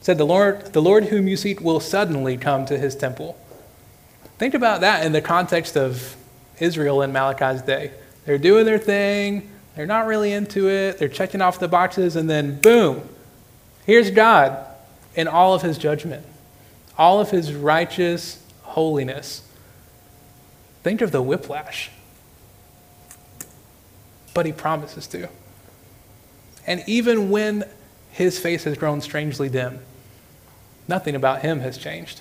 [0.00, 3.38] said, the Lord, the Lord whom you seek will suddenly come to his temple.
[4.38, 6.16] Think about that in the context of
[6.58, 7.92] Israel in Malachi's day.
[8.24, 12.28] They're doing their thing, they're not really into it, they're checking off the boxes, and
[12.28, 13.08] then boom,
[13.86, 14.66] here's God
[15.14, 16.24] in all of his judgment,
[16.96, 19.42] all of his righteous holiness.
[20.82, 21.90] Think of the whiplash.
[24.34, 25.28] But he promises to.
[26.66, 27.64] And even when
[28.10, 29.80] his face has grown strangely dim,
[30.88, 32.20] nothing about him has changed.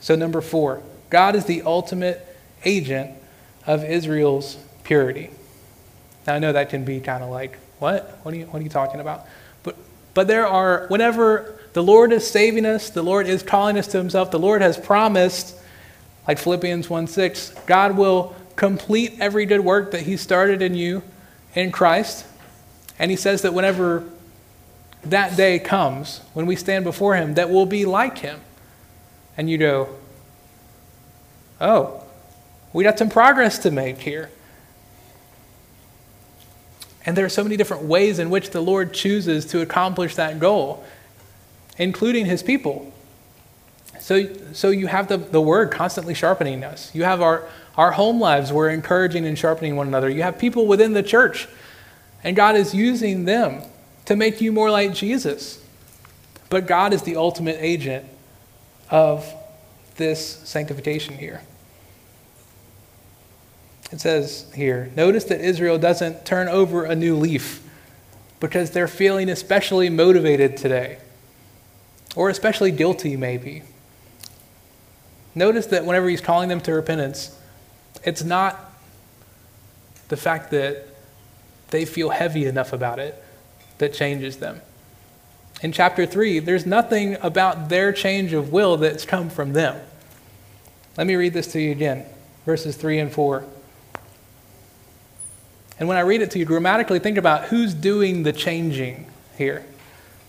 [0.00, 2.26] So, number four, God is the ultimate
[2.64, 3.12] agent
[3.66, 5.30] of Israel's purity.
[6.26, 8.18] Now, I know that can be kind of like, what?
[8.22, 9.26] What are you, what are you talking about?
[10.14, 13.98] But, there are, whenever the Lord is saving us, the Lord is calling us to
[13.98, 15.56] himself, the Lord has promised,
[16.26, 21.02] like Philippians 1 6, God will complete every good work that he started in you
[21.54, 22.26] in Christ.
[22.98, 24.04] And he says that whenever
[25.02, 28.40] that day comes, when we stand before him, that we'll be like him.
[29.36, 29.88] And you go,
[31.60, 32.04] oh,
[32.72, 34.30] we got some progress to make here.
[37.06, 40.38] And there are so many different ways in which the Lord chooses to accomplish that
[40.38, 40.84] goal,
[41.76, 42.92] including his people.
[44.00, 46.94] So, so you have the, the word constantly sharpening us.
[46.94, 50.08] You have our, our home lives, we're encouraging and sharpening one another.
[50.08, 51.48] You have people within the church,
[52.22, 53.62] and God is using them
[54.06, 55.62] to make you more like Jesus.
[56.50, 58.06] But God is the ultimate agent
[58.90, 59.26] of
[59.96, 61.42] this sanctification here.
[63.92, 67.62] It says here notice that Israel doesn't turn over a new leaf
[68.40, 70.98] because they're feeling especially motivated today,
[72.16, 73.62] or especially guilty, maybe.
[75.34, 77.36] Notice that whenever he's calling them to repentance,
[78.04, 78.72] it's not
[80.08, 80.86] the fact that
[81.70, 83.22] they feel heavy enough about it
[83.78, 84.60] that changes them.
[85.62, 89.80] In chapter 3, there's nothing about their change of will that's come from them.
[90.96, 92.04] Let me read this to you again,
[92.44, 93.44] verses 3 and 4.
[95.78, 99.06] And when I read it to you, grammatically think about who's doing the changing
[99.36, 99.64] here.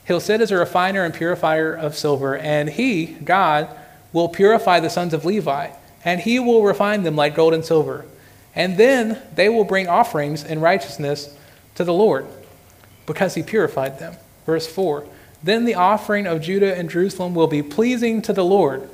[0.08, 3.70] He'll sit as a refiner and purifier of silver, and he, God,
[4.14, 5.70] will purify the sons of Levi,
[6.04, 8.06] and he will refine them like gold and silver.
[8.56, 11.36] And then they will bring offerings in righteousness
[11.76, 12.26] to the Lord
[13.06, 14.16] because he purified them.
[14.46, 15.06] Verse 4
[15.44, 18.88] Then the offering of Judah and Jerusalem will be pleasing to the Lord,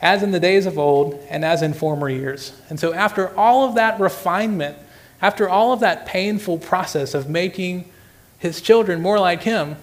[0.00, 2.52] as in the days of old and as in former years.
[2.70, 4.78] And so, after all of that refinement,
[5.22, 7.88] after all of that painful process of making
[8.38, 9.76] his children more like him,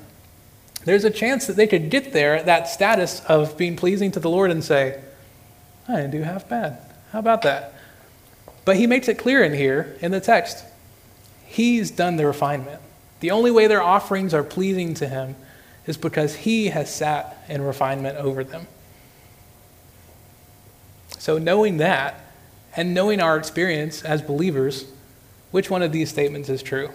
[0.84, 4.20] there's a chance that they could get there at that status of being pleasing to
[4.20, 5.02] the Lord and say,
[5.88, 6.78] I didn't do half bad.
[7.12, 7.74] How about that?
[8.66, 10.64] But he makes it clear in here in the text.
[11.46, 12.82] He's done the refinement.
[13.22, 15.36] The only way their offerings are pleasing to him
[15.88, 18.68] is because he has sat in refinement over them.
[21.18, 22.24] So, knowing that,
[22.76, 24.86] and knowing our experience as believers,
[25.52, 26.90] which one of these statements is true?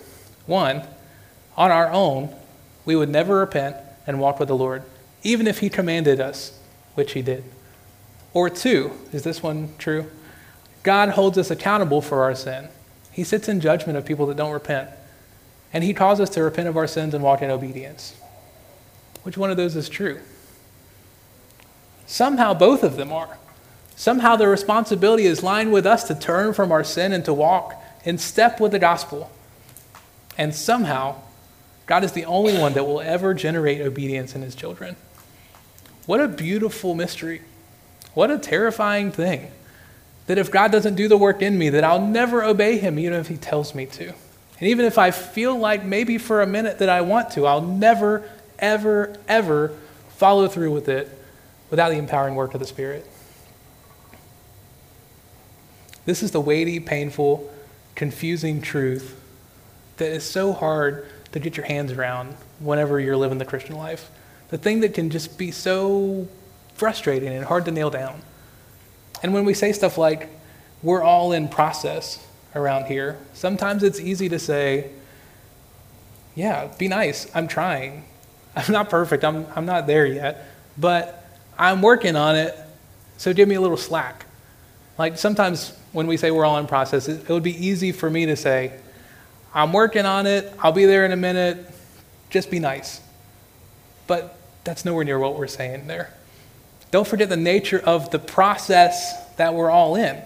[0.46, 0.82] One,
[1.56, 2.34] on our own,
[2.84, 3.76] we would never repent
[4.06, 4.82] and walk with the Lord,
[5.22, 6.58] even if he commanded us,
[6.94, 7.44] which he did.
[8.32, 10.10] Or two, is this one true?
[10.82, 12.68] God holds us accountable for our sin.
[13.10, 14.90] He sits in judgment of people that don't repent.
[15.72, 18.16] And he calls us to repent of our sins and walk in obedience.
[19.22, 20.20] Which one of those is true?
[22.06, 23.38] Somehow both of them are.
[23.96, 27.80] Somehow the responsibility is lying with us to turn from our sin and to walk
[28.04, 29.30] in step with the gospel.
[30.36, 31.16] And somehow,
[31.86, 34.96] God is the only one that will ever generate obedience in his children.
[36.06, 37.42] What a beautiful mystery.
[38.14, 39.50] What a terrifying thing.
[40.26, 43.14] That if God doesn't do the work in me, that I'll never obey him, even
[43.14, 44.08] if he tells me to.
[44.60, 47.60] And even if I feel like maybe for a minute that I want to, I'll
[47.60, 48.28] never,
[48.58, 49.76] ever, ever
[50.16, 51.10] follow through with it
[51.70, 53.06] without the empowering work of the Spirit.
[56.06, 57.50] This is the weighty, painful,
[57.94, 59.20] confusing truth
[59.96, 64.10] that is so hard to get your hands around whenever you're living the Christian life.
[64.48, 66.28] The thing that can just be so
[66.74, 68.20] frustrating and hard to nail down.
[69.22, 70.28] And when we say stuff like,
[70.82, 72.24] we're all in process
[72.54, 74.90] around here, sometimes it's easy to say,
[76.34, 77.30] yeah, be nice.
[77.34, 78.04] I'm trying.
[78.56, 79.24] I'm not perfect.
[79.24, 80.46] I'm, I'm not there yet.
[80.76, 81.24] But
[81.58, 82.56] I'm working on it.
[83.16, 84.26] So give me a little slack.
[84.98, 88.10] Like sometimes when we say we're all in process, it, it would be easy for
[88.10, 88.72] me to say,
[89.54, 90.52] I'm working on it.
[90.58, 91.64] I'll be there in a minute.
[92.28, 93.00] Just be nice.
[94.08, 96.12] But that's nowhere near what we're saying there.
[96.90, 100.20] Don't forget the nature of the process that we're all in.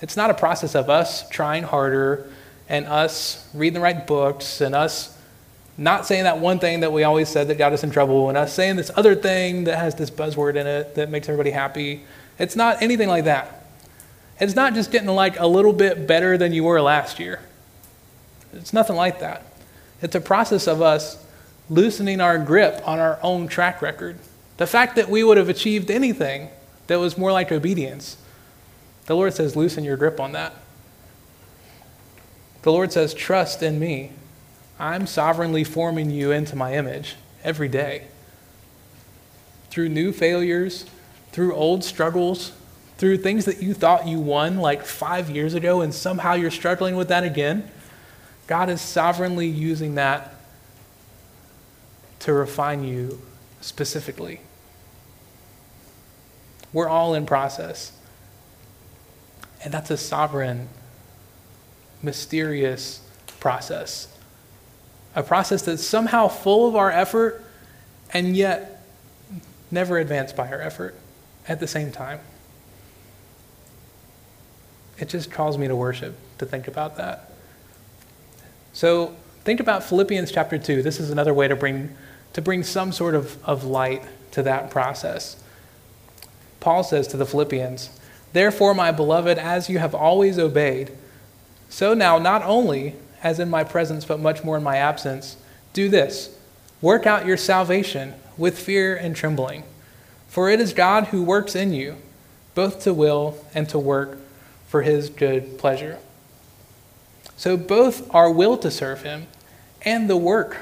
[0.00, 2.30] It's not a process of us trying harder
[2.68, 5.16] and us reading the right books and us
[5.76, 8.38] not saying that one thing that we always said that got us in trouble and
[8.38, 12.02] us saying this other thing that has this buzzword in it that makes everybody happy.
[12.38, 13.61] It's not anything like that.
[14.42, 17.38] It's not just getting like a little bit better than you were last year.
[18.52, 19.46] It's nothing like that.
[20.02, 21.24] It's a process of us
[21.70, 24.18] loosening our grip on our own track record.
[24.56, 26.48] The fact that we would have achieved anything
[26.88, 28.16] that was more like obedience,
[29.06, 30.52] the Lord says, loosen your grip on that.
[32.62, 34.10] The Lord says, trust in me.
[34.76, 37.14] I'm sovereignly forming you into my image
[37.44, 38.08] every day.
[39.70, 40.84] Through new failures,
[41.30, 42.50] through old struggles,
[43.02, 46.94] through things that you thought you won like five years ago, and somehow you're struggling
[46.94, 47.68] with that again.
[48.46, 50.36] God is sovereignly using that
[52.20, 53.20] to refine you
[53.60, 54.40] specifically.
[56.72, 57.90] We're all in process.
[59.64, 60.68] And that's a sovereign,
[62.04, 63.00] mysterious
[63.40, 64.16] process.
[65.16, 67.44] A process that's somehow full of our effort
[68.12, 68.86] and yet
[69.72, 70.94] never advanced by our effort
[71.48, 72.20] at the same time.
[75.02, 77.28] It just calls me to worship to think about that.
[78.72, 80.80] So think about Philippians chapter 2.
[80.80, 81.96] This is another way to bring,
[82.34, 85.42] to bring some sort of, of light to that process.
[86.60, 87.90] Paul says to the Philippians,
[88.32, 90.92] Therefore, my beloved, as you have always obeyed,
[91.68, 92.94] so now, not only
[93.24, 95.36] as in my presence, but much more in my absence,
[95.72, 96.38] do this
[96.80, 99.64] work out your salvation with fear and trembling.
[100.28, 101.96] For it is God who works in you,
[102.54, 104.21] both to will and to work
[104.72, 105.98] for his good pleasure.
[107.36, 109.26] So both our will to serve Him
[109.82, 110.60] and the work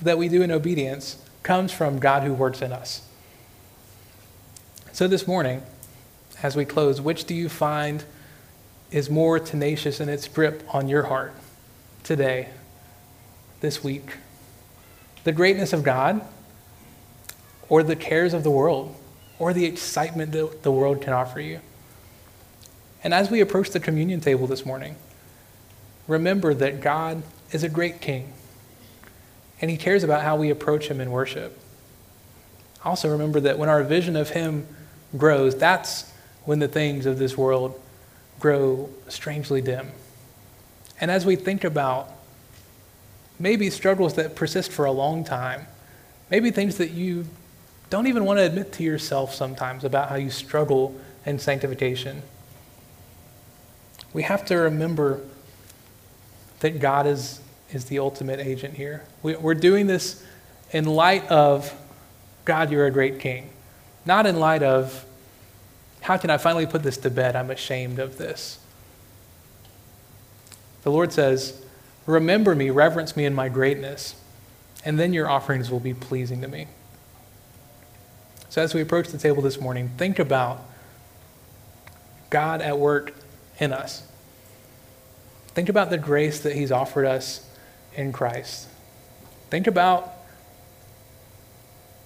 [0.00, 3.02] that we do in obedience comes from God who works in us.
[4.92, 5.62] So this morning,
[6.40, 8.04] as we close, which do you find
[8.92, 11.34] is more tenacious in its grip on your heart
[12.04, 12.48] today,
[13.60, 14.18] this week?
[15.24, 16.20] The greatness of God
[17.68, 18.94] or the cares of the world
[19.40, 21.58] or the excitement that the world can offer you?
[23.02, 24.96] And as we approach the communion table this morning,
[26.06, 27.22] remember that God
[27.52, 28.32] is a great king,
[29.60, 31.58] and he cares about how we approach him in worship.
[32.84, 34.66] Also, remember that when our vision of him
[35.16, 36.10] grows, that's
[36.44, 37.80] when the things of this world
[38.40, 39.90] grow strangely dim.
[41.00, 42.10] And as we think about
[43.38, 45.66] maybe struggles that persist for a long time,
[46.30, 47.26] maybe things that you
[47.90, 50.94] don't even want to admit to yourself sometimes about how you struggle
[51.24, 52.22] in sanctification,
[54.12, 55.20] we have to remember
[56.60, 57.40] that God is,
[57.72, 59.04] is the ultimate agent here.
[59.22, 60.24] We, we're doing this
[60.72, 61.72] in light of
[62.44, 63.50] God, you're a great king,
[64.06, 65.04] not in light of
[66.00, 67.36] how can I finally put this to bed?
[67.36, 68.58] I'm ashamed of this.
[70.82, 71.62] The Lord says,
[72.06, 74.14] Remember me, reverence me in my greatness,
[74.84, 76.66] and then your offerings will be pleasing to me.
[78.48, 80.64] So, as we approach the table this morning, think about
[82.30, 83.14] God at work
[83.58, 84.02] in us.
[85.48, 87.48] Think about the grace that He's offered us
[87.94, 88.68] in Christ.
[89.50, 90.12] Think about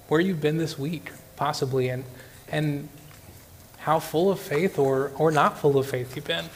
[0.09, 2.05] where you've been this week, possibly, and,
[2.48, 2.88] and
[3.78, 6.46] how full of faith or, or not full of faith you've been.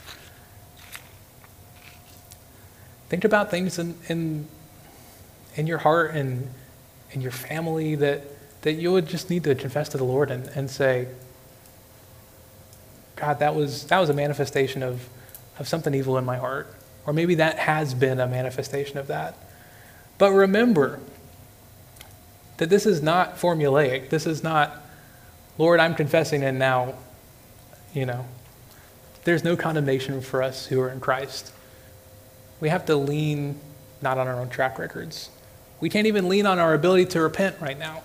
[3.09, 4.49] Think about things in, in,
[5.55, 6.51] in your heart and
[7.12, 8.22] in your family that,
[8.62, 11.09] that you would just need to confess to the Lord and, and say,
[13.16, 15.08] God, that was, that was a manifestation of,
[15.58, 16.72] of something evil in my heart.
[17.06, 19.36] Or maybe that has been a manifestation of that.
[20.18, 21.00] But remember
[22.58, 24.10] that this is not formulaic.
[24.10, 24.82] This is not,
[25.58, 26.94] Lord, I'm confessing, and now,
[27.94, 28.26] you know,
[29.24, 31.52] there's no condemnation for us who are in Christ.
[32.60, 33.60] We have to lean
[34.00, 35.30] not on our own track records.
[35.80, 38.02] We can't even lean on our ability to repent right now.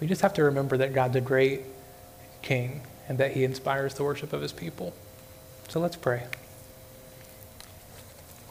[0.00, 1.62] We just have to remember that God's a great
[2.42, 4.94] king and that he inspires the worship of his people.
[5.68, 6.28] So let's pray.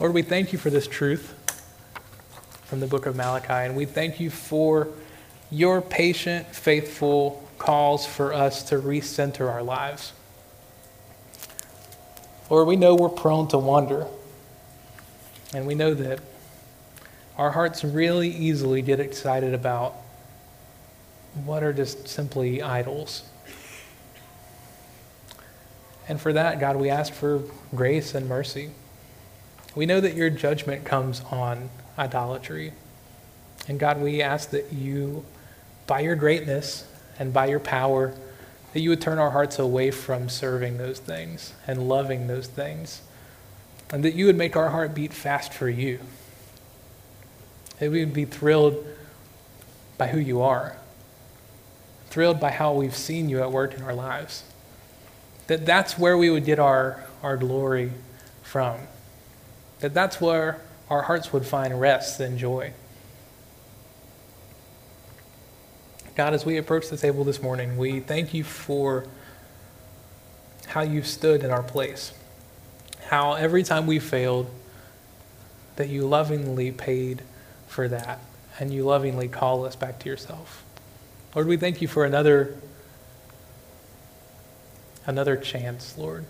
[0.01, 1.33] Lord, we thank you for this truth
[2.65, 4.89] from the book of Malachi, and we thank you for
[5.49, 10.11] your patient, faithful calls for us to recenter our lives.
[12.49, 14.07] Lord, we know we're prone to wander.
[15.53, 16.19] And we know that
[17.37, 19.95] our hearts really easily get excited about
[21.45, 23.23] what are just simply idols.
[26.09, 27.43] And for that, God, we ask for
[27.73, 28.71] grace and mercy.
[29.75, 32.73] We know that your judgment comes on idolatry.
[33.67, 35.23] And God, we ask that you,
[35.87, 36.85] by your greatness
[37.17, 38.13] and by your power,
[38.73, 43.01] that you would turn our hearts away from serving those things and loving those things
[43.91, 45.99] and that you would make our heart beat fast for you.
[47.79, 48.85] That we would be thrilled
[49.97, 50.77] by who you are,
[52.09, 54.43] thrilled by how we've seen you at work in our lives.
[55.49, 57.91] That that's where we would get our, our glory
[58.41, 58.79] from.
[59.81, 62.73] That that's where our hearts would find rest and joy.
[66.15, 69.05] God, as we approach the table this morning, we thank you for
[70.67, 72.13] how you've stood in our place
[73.09, 74.47] how every time we failed,
[75.77, 77.23] that you lovingly paid
[77.67, 78.19] for that
[78.59, 80.63] and you lovingly call us back to yourself.
[81.33, 82.55] Lord, we thank you for another
[85.09, 86.25] another chance, Lord.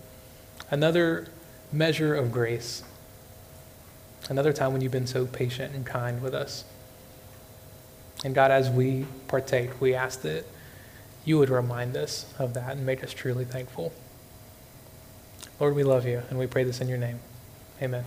[0.72, 1.28] Another
[1.72, 2.82] measure of grace.
[4.30, 6.64] Another time when you've been so patient and kind with us.
[8.24, 10.46] And God, as we partake, we ask that
[11.26, 13.92] you would remind us of that and make us truly thankful.
[15.60, 17.20] Lord, we love you, and we pray this in your name.
[17.82, 18.06] Amen.